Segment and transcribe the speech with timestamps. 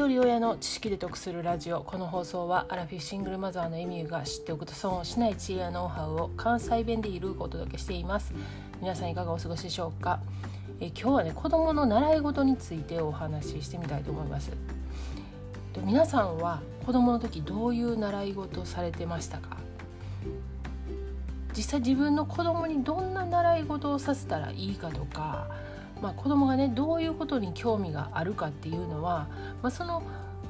[0.00, 1.82] 一人親の知識で得するラジオ。
[1.82, 8.32] この放送はアラフィフシングルマザーのエミューが知っておくと損をしない知恵やノウハウを関西弁でゆるくお届けしています。
[8.80, 10.20] 皆さんいかがお過ごしでしょうか？
[10.80, 14.52] え今日はね子供の習い事についてお話ししてみたいと思います。
[15.84, 19.58] 皆さんは子供の時どういう習い事をされてましたか？
[21.54, 25.48] 実際自分の子供にどんな習い事をさせたらいいかとか
[26.00, 29.28] まあ、子供がねどういうことに興味があるかっていうのは、
[29.62, 30.02] まあ、その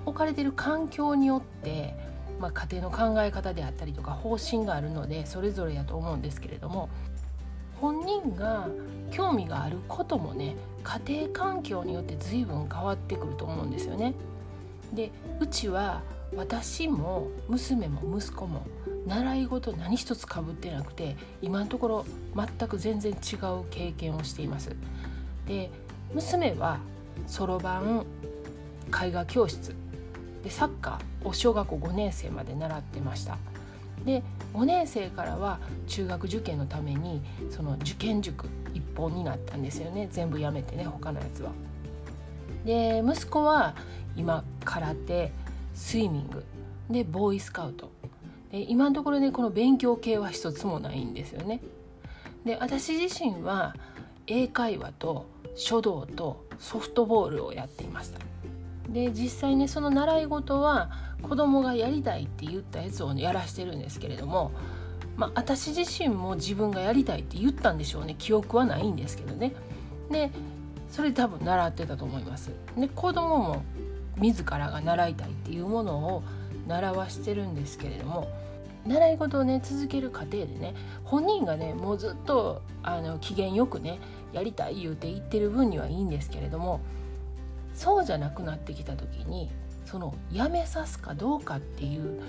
[0.06, 1.94] 置かれてる環境によって、
[2.38, 6.88] まあ、家庭の考え方であったりとか方針があるのでそれぞれやと思うんですけれども
[7.80, 8.68] 本人が
[9.10, 14.14] 興味があることもね家庭環境によって随分変わってくると思うんですよね。
[14.92, 16.02] でうちは
[16.36, 18.66] 私も娘も息子も
[19.06, 24.76] 習い事何一つかぶってなくて今のところ全く全然違う経験をしています。
[25.46, 25.70] で
[26.14, 26.78] 娘は
[27.26, 28.06] そろばん
[28.88, 29.74] 絵画教室。
[30.42, 33.36] でサッカーを小学校5年生まで習ってました。
[34.04, 34.22] で
[34.54, 40.08] 5年生からは中学受験のためにその受験塾一本になったんですよね。
[40.10, 41.50] 全部やめてね他のやつは。
[42.64, 43.74] で息子は
[44.16, 45.32] 今空手
[45.74, 46.44] スイミング。
[46.88, 47.90] でボーイスカウト。
[48.50, 51.60] で今のところねこの勉強系は一つもないんですよね。
[52.44, 53.76] で私自身は
[54.26, 55.26] 英会話と
[55.56, 58.20] 書道とソフトボールをやっていました。
[58.88, 60.90] で実際ねその習い事は
[61.22, 64.50] 子供がやりたいって言ったやつを、ね、やらしてるんですけれども
[65.16, 68.16] まあ私自身も自分がやりたいって言ったんでしょうね。
[68.18, 69.54] 記憶はないんですけどね。
[70.10, 70.30] で
[70.90, 72.50] それ多分習ってたと思います。
[72.76, 73.62] で子供も
[74.16, 76.22] 自らが習いたいっていうものを
[76.66, 78.28] 習わしてるんですけれども
[78.86, 80.74] 習い事をね続ける過程でね
[81.04, 83.98] 本人がねもうずっとあの機嫌よくね
[84.32, 86.80] やりたい言うて言ってる分にはいいんですけれども
[87.74, 89.50] そうじゃなくなってきた時に
[89.84, 92.22] そのやめさすかどうかっていう、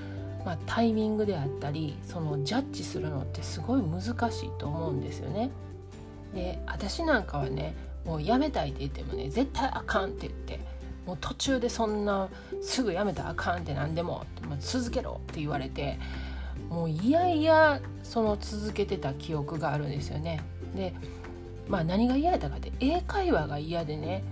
[0.46, 4.02] まあ、タイミングであったりそのジャッジするのってすごい難
[4.32, 5.52] しいと思うんですよね。
[6.34, 7.76] で私なんかはね
[8.06, 10.60] もうやめたいって言ってもね絶対あかんって言って
[11.06, 12.30] もう途中でそんな
[12.62, 16.00] すぐやめたらあかんって何でもも続けろって言われて
[16.72, 20.42] もういやいやその続けてた記憶があるんですよね。
[20.74, 20.94] で
[21.68, 24.24] まあ何が嫌やったかって英会話が嫌でね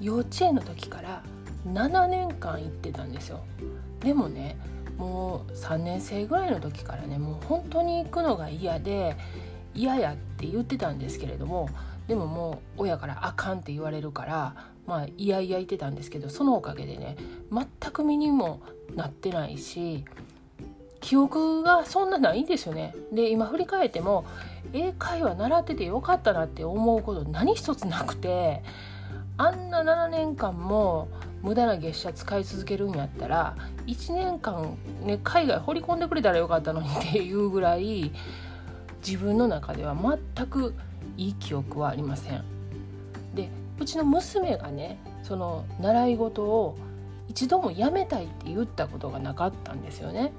[0.00, 1.22] 幼稚園の時から
[1.66, 3.40] 7年間行ってたんですよ。
[4.00, 4.56] でもね
[4.96, 9.16] もう3年生ぐらいの時からねもう本当に行くのが嫌で
[9.74, 11.68] 嫌やって言ってたんですけれども
[12.06, 14.54] でももう親からあかんって言われるから
[14.86, 17.16] まあいやいや言ってたんですけどそのおかげでね
[17.50, 18.60] 全く身にも
[18.94, 20.04] なってないし
[21.02, 22.94] 記憶がそんなないんですよね。
[23.12, 24.24] で今振り返っても
[24.72, 28.62] 英会話習っててよかったなって思うこと何一つなくて
[29.36, 31.08] あんな7年間も
[31.42, 38.12] 無駄な月謝使い続けるんやったら1年間、ね、海外掘り込んでくれたらよかったのにっていうぐらい
[39.04, 40.74] 自分の中では全く
[41.16, 42.44] いい記憶はありません。
[43.34, 43.48] で
[43.80, 46.76] うちの娘がねその習い事を
[47.28, 50.32] 一度もやめたいって言ったことがなかったんですよね。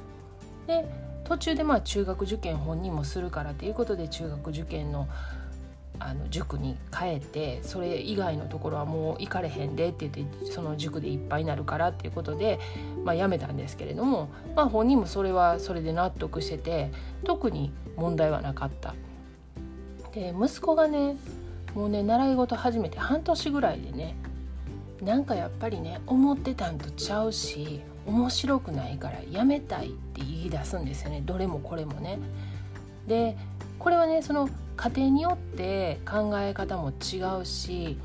[0.67, 0.85] で
[1.23, 5.07] 途中でまあ中学受験本人もするからということで中学受験の
[5.99, 12.59] あの塾に帰ってそれ以外のところはもう行かれへんでって言ってその塾でいっぱいになるからっていうことで、
[13.05, 16.91] まあ、辞めたんですけれども、まあ、本人もそれはそれで納得してて
[17.23, 18.95] 特に問題はなかった。
[20.13, 21.15] で息子がね
[21.73, 24.15] もうね習い事始めて半年ぐらいでね
[25.03, 32.19] なんかやっぱりね思ってたんとちゃうし面白くないからやめたいって言い出すんですよねどれもこれもね。
[33.07, 33.37] で
[33.79, 37.97] これはねその家庭によって考え方も違うし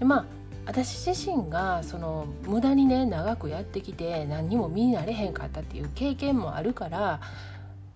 [0.00, 0.24] まあ
[0.66, 7.20] 私自身がその無駄にね長くやってきて何にも身になれへんかったっていう経験もあるから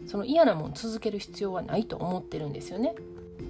[0.07, 2.95] その嫌なもん続ける必要はないと思ってるんですよね。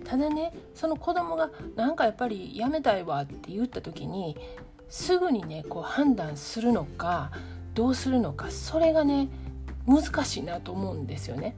[0.05, 4.37] ただねその子供がなんかやっぱりやめたいわって言った時に
[4.95, 7.33] すぐにねこう判断するのか
[7.75, 9.29] どうするのかそれがね
[9.89, 11.57] 難しいなと思うんですよね。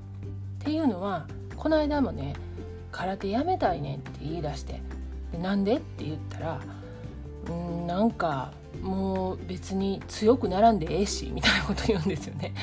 [0.63, 2.35] っていうのはこの間もね
[2.91, 4.81] 「空手やめたいねん」って言い出して
[5.33, 6.61] 「でなんで?」って言ったら
[7.51, 12.55] 「うんなんかもう別に強くならんでええし」みたいなこと言うんですよね。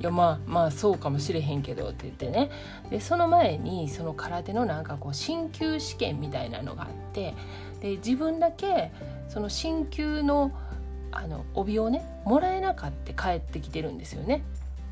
[0.00, 2.50] いやまあまあそうかもしれへんけどって言ってね
[2.90, 7.34] でその前にその空手のなんかこう進級試験みたいなのがあって
[7.80, 8.90] で自分だけ
[9.32, 10.52] その進級の
[11.10, 14.42] あの帯をねもらえなかって帰ってきてるんですよね。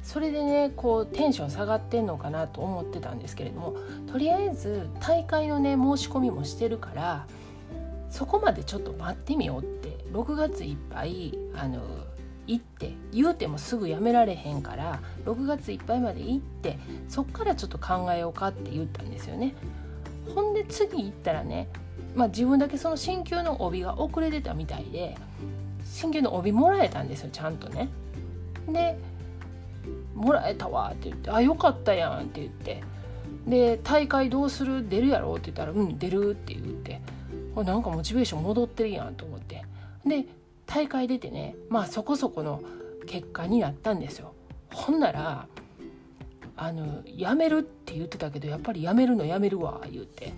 [0.03, 3.77] それでねこうテンション下がってんのかなと思ってたんですけれども
[4.11, 7.27] とりあえず大会のね申し込みもしてるから
[8.09, 11.83] そこまでちょっと待ってみようって6月いっぱいあの
[12.47, 16.79] 行って言うてもすぐやめられへんから6月いっぱいまで行って
[17.09, 19.55] そっからちょっと考えようかって言ったんですよね。
[20.35, 21.69] ほんで次行ったらね、
[22.15, 25.17] まあ、自分だけその進級の帯が遅れてたみたいで
[25.85, 27.89] 進級の帯もらえたんですよちゃんとね。
[28.69, 28.99] で
[30.15, 32.83] 「もらえたわ」って言って「あよかったやん」って言って
[33.47, 34.89] で「大会どうする？
[34.89, 37.01] 出るやろ?」って言ったら「うん出る」って言って
[37.55, 39.65] これなんかモチベーション戻ってるやんと思って
[40.05, 40.27] で
[40.67, 42.63] 大会出てねまあそこそこの
[43.07, 44.35] 結果になったんですよ。
[44.73, 45.47] ほんなら
[46.57, 50.33] あの辞めるって言ってたけどやっぱり辞めるのやめるわ言って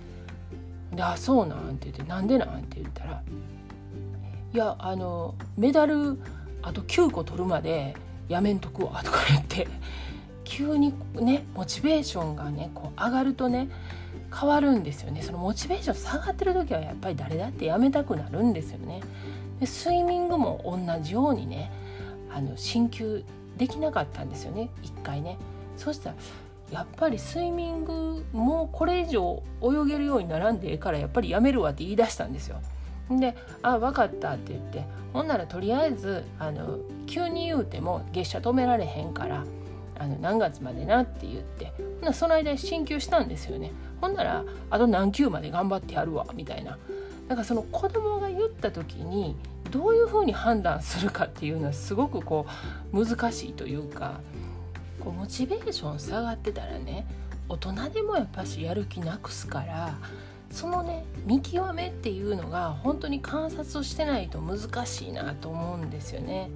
[0.94, 3.22] で「あそうなん」って言って「なんでなん?」って言ったら
[4.52, 6.18] 「いやあのメダル
[6.62, 7.94] あと9個取るまで
[8.28, 9.68] やめんとくわ」とか言って
[10.44, 13.68] 急にねモチベーションがねこう上がるとね
[14.38, 19.00] 変わるんですよねそのモチベーション下がってる時はやっぱり誰だってやめたくなるんですよね。
[19.60, 21.70] でスイミングも同じようにね
[22.34, 23.24] あの進級
[23.56, 25.38] できなかったんですよね一回ね
[25.76, 26.16] そしたら
[26.72, 32.56] やっぱりスイミングもうこれ以上泳げるようにならんでええからやっぱりやめるわって言い出したんですよ。
[33.10, 39.44] で「あ分かった」って言ってほんならとりあえずあの急に言うても月謝止められへんから
[39.98, 43.70] あの何月までなって言ってほなその間に進級したんですよね
[44.00, 46.78] ほんならあと何級まで頑張ってやるわみたいな
[47.28, 49.36] だかその子供が言った時に
[49.70, 52.46] どういうふうに判断するかっていうのはすごくこ
[52.92, 54.20] う難しいというか
[55.02, 57.06] こうモチベーション下がってたらね
[57.48, 59.98] 大人でもやっぱしやる気なくすから
[60.50, 66.50] そのね見極めっていうのが本当に観察してないと難しいなと思うんですよね。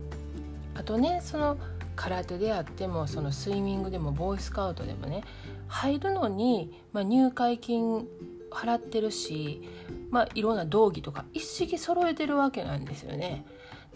[0.74, 1.56] あとねその
[1.96, 5.24] 空手であってもそのスイミングでもボーイスカウトでもね
[5.66, 8.06] 入るのに、まあ、入会金
[8.50, 9.62] 払ってるし、
[10.10, 13.44] まあ、いろんな道着とか一式揃えてるわけなんですよね。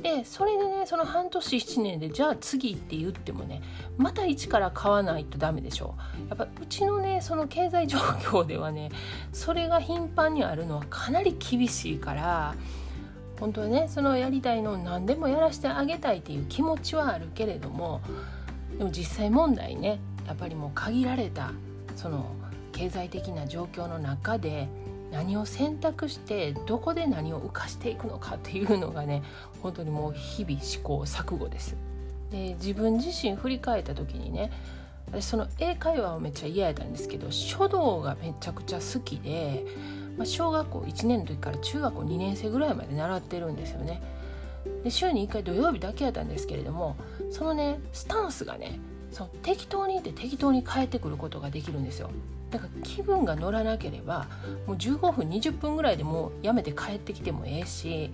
[0.02, 3.60] でそれでねその半年7年でじゃあ次って言ってもね
[3.98, 5.94] また一から買わないとダメでしょ
[6.26, 8.90] うやっぱうちのねその経済状況ではね
[9.32, 12.54] それが頻繁にあるのはかなり厳しいから
[13.38, 18.00] 本当はねそのやりたいのを何でもやらせてあげたいっていう気持ちはあるけれども
[18.78, 21.52] でも実際問題ねやっぱりもう限られた
[21.96, 22.34] その
[22.72, 24.68] 経済的な状況の中で
[25.10, 29.22] 何を選択してどこで何を浮かしていくのかっていうのがね
[29.62, 31.76] 本当にもう日々試行錯誤です。
[32.30, 34.52] で自分自身振り返った時にね
[35.12, 39.64] 私その英会話をめっちゃ嫌やったんですけど書道がめちゃくちゃ好きで、
[40.16, 44.00] まあ、小学校1年の時から中学校2年生ぐらいまで習ってるんですよね。
[44.84, 46.96] で週に1回土曜日だけやったんですけれども
[47.30, 48.78] そのねスタンスがね
[49.12, 52.10] そう適当にいて適当に変えてくることができるんですよ
[52.50, 54.26] だから気分が乗らなければ
[54.66, 58.10] もう15分20分ぐらいでもうやめて帰ってきてもええし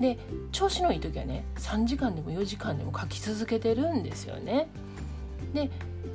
[0.00, 0.18] で
[0.52, 4.68] 調子のいい時はね3時間でも4時間でも書き続けてるんですよね。
[5.52, 5.70] で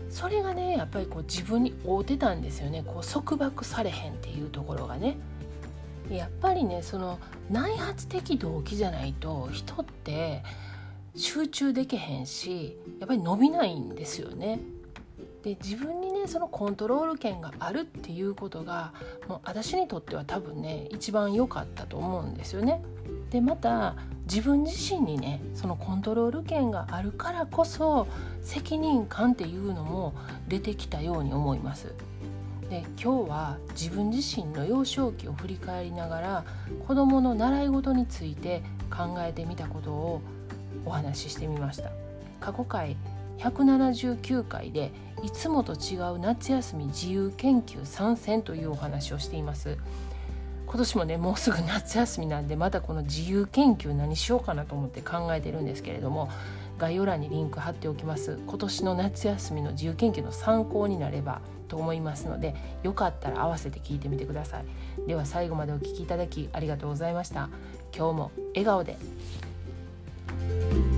[0.09, 5.17] それがねやっぱりこう自分に合うてたんですよねこう束縛されへんっていうところがね。
[6.09, 7.17] やっぱりねその
[7.49, 10.43] 内発的動機じゃないと人って
[11.15, 14.59] 集中できへんしやっぱり伸びないんですよね。
[15.43, 18.93] で自分にねそのコントロール権があるっていうことが
[19.27, 22.81] もう私にとっては多分ね一番良かったと思うんですよね。
[23.29, 28.07] でまた自分自身にねそのコントロール権があるからこそ
[28.41, 30.13] 責任感っていうのも
[30.47, 31.93] 出てきたように思います。
[32.69, 36.45] で今日は自分自身の幼少期を振り返りながら
[36.87, 40.21] 子どもの習い事について考えてみたことを
[40.85, 41.91] お話ししてみました。
[42.39, 42.97] 過去回
[43.37, 44.91] 179回で
[45.23, 49.77] いつもと違う夏休み自由研究参戦というお話をしています。
[50.65, 56.29] 今年もねもうすぐ夏休みなんでまたこの自由研究何しようかなと思って考えてるんですけれども
[56.79, 58.39] 概要欄にリンク貼っておきます。
[58.47, 64.65] 今年の夏休みの自由研究の参考になればと思いますのでよかったら合わせて聞いてみてください。
[65.07, 67.49] では最後までお聴きいただきありがとうございました。
[67.95, 69.52] 今日も笑顔で。
[70.49, 70.92] Bye.